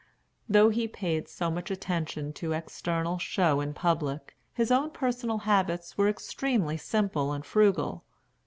[0.49, 5.95] Though he paid so much attention to external show in public, his own personal habits
[5.95, 8.03] were extremely simple and frugal.